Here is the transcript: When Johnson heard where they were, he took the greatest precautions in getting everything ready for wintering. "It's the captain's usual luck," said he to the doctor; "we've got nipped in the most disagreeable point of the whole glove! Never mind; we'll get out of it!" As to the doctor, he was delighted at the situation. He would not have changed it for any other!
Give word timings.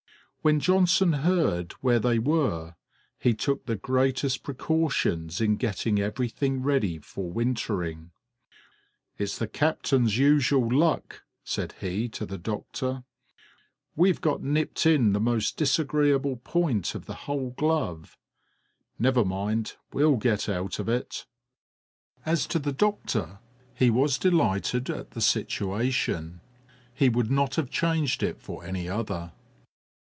When 0.43 0.59
Johnson 0.59 1.13
heard 1.13 1.73
where 1.83 1.99
they 1.99 2.17
were, 2.17 2.73
he 3.19 3.35
took 3.35 3.67
the 3.67 3.75
greatest 3.75 4.41
precautions 4.41 5.39
in 5.39 5.55
getting 5.55 5.99
everything 5.99 6.63
ready 6.63 6.97
for 6.97 7.31
wintering. 7.31 8.09
"It's 9.19 9.37
the 9.37 9.47
captain's 9.47 10.17
usual 10.17 10.67
luck," 10.67 11.21
said 11.43 11.75
he 11.79 12.09
to 12.09 12.25
the 12.25 12.39
doctor; 12.39 13.03
"we've 13.95 14.19
got 14.19 14.41
nipped 14.41 14.87
in 14.87 15.13
the 15.13 15.19
most 15.19 15.57
disagreeable 15.57 16.37
point 16.37 16.95
of 16.95 17.05
the 17.05 17.13
whole 17.29 17.51
glove! 17.51 18.17
Never 18.97 19.23
mind; 19.23 19.75
we'll 19.93 20.15
get 20.17 20.49
out 20.49 20.79
of 20.79 20.89
it!" 20.89 21.27
As 22.25 22.47
to 22.47 22.57
the 22.57 22.73
doctor, 22.73 23.37
he 23.75 23.91
was 23.91 24.17
delighted 24.17 24.89
at 24.89 25.11
the 25.11 25.21
situation. 25.21 26.41
He 26.95 27.09
would 27.09 27.29
not 27.29 27.53
have 27.57 27.69
changed 27.69 28.23
it 28.23 28.41
for 28.41 28.65
any 28.65 28.89
other! 28.89 29.33